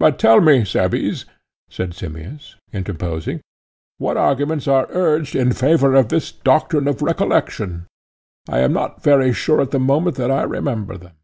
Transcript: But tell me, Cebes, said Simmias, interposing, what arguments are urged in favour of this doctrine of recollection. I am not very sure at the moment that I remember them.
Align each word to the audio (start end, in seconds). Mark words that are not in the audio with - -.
But 0.00 0.18
tell 0.18 0.40
me, 0.40 0.64
Cebes, 0.64 1.24
said 1.70 1.94
Simmias, 1.94 2.56
interposing, 2.72 3.40
what 3.98 4.16
arguments 4.16 4.66
are 4.66 4.88
urged 4.90 5.36
in 5.36 5.52
favour 5.52 5.94
of 5.94 6.08
this 6.08 6.32
doctrine 6.32 6.88
of 6.88 7.00
recollection. 7.00 7.86
I 8.48 8.58
am 8.58 8.72
not 8.72 9.04
very 9.04 9.32
sure 9.32 9.60
at 9.60 9.70
the 9.70 9.78
moment 9.78 10.16
that 10.16 10.32
I 10.32 10.42
remember 10.42 10.96
them. 10.96 11.14